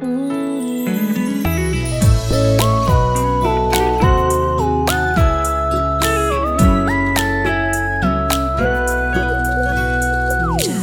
[0.00, 0.06] 摘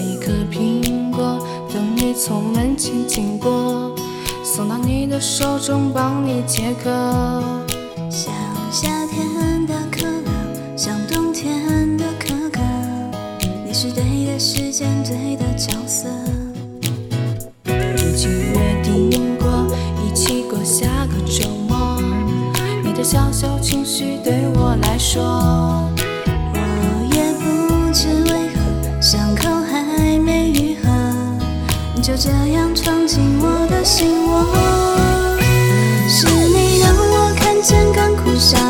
[0.00, 1.40] 一颗苹果，
[1.72, 3.94] 等你从门前经过，
[4.44, 6.90] 送到你的手中，帮你解渴。
[8.10, 8.34] 像
[8.70, 12.60] 夏天的可乐，像冬天的可可，
[13.64, 16.08] 你是对的时间，对的角色。
[32.20, 34.44] 这样闯进我的心窝。
[36.08, 38.67] 是你让我看见干枯沙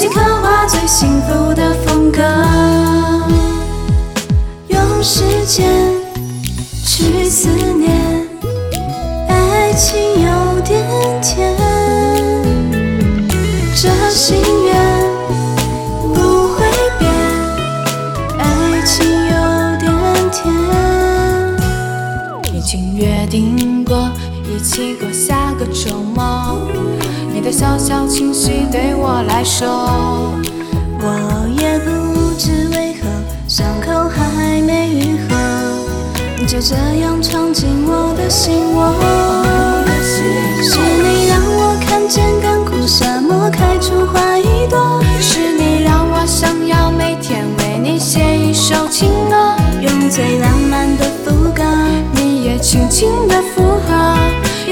[0.00, 2.22] 用心刻画最幸福的风格，
[4.68, 5.70] 用时间
[6.86, 8.26] 去思念，
[9.28, 10.82] 爱情有点
[11.20, 11.54] 甜，
[13.76, 14.74] 这心愿
[16.14, 16.64] 不会
[16.98, 17.12] 变，
[18.38, 19.34] 爱情有
[19.80, 19.92] 点
[20.32, 20.40] 甜。
[22.54, 24.10] 已经约定过，
[24.50, 26.58] 一起过下个周末。
[27.32, 30.34] 你的小小情绪对我来说，
[30.98, 33.08] 我也不知为何，
[33.46, 35.36] 伤口还没愈合，
[36.36, 38.92] 你就这样闯进我的心窝。
[40.62, 51.62] 是你让我看见干枯沙漠开出花一朵，是你让我想要每天为你写一首情歌，用最浪漫的副歌，
[52.14, 53.08] 你也轻轻。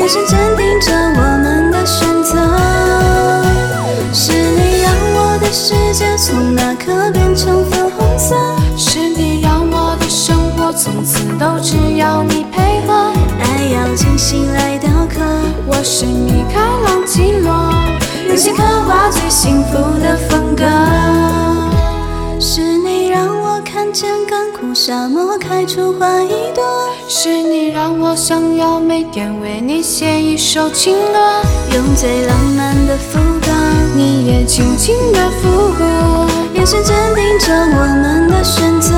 [0.09, 2.35] 神坚定着我们的选择。
[4.15, 8.35] 是你让我的世界从那刻变成粉红色。
[8.75, 13.13] 是你让我的生活从此都只要你配合。
[13.39, 15.21] 爱要精心来雕刻，
[15.67, 17.53] 我是米开朗基罗，
[18.29, 19.77] 用心刻画最幸福
[24.89, 26.65] 沙漠开出花一朵，
[27.07, 31.43] 是你让我想要每天为你写一首情歌，
[31.75, 33.53] 用最浪漫的副歌，
[33.95, 36.27] 你也轻轻的附和。
[36.55, 38.95] 眼神坚定着我们的选择。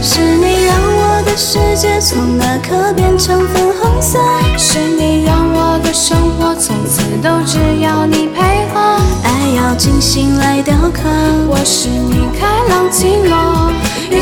[0.00, 4.20] 是你让我的世界从那刻变成粉红色，
[4.56, 8.40] 是你让我的生活从此都只要你配
[8.72, 8.78] 合。
[9.24, 11.02] 爱要精心来雕刻，
[11.48, 13.33] 我是你开朗基罗，用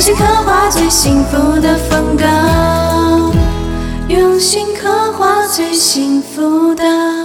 [0.02, 2.24] 心刻画最幸福的风格，
[4.08, 7.21] 用心刻画最幸福的。